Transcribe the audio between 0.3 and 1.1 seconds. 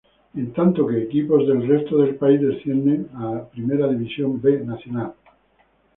En tanto que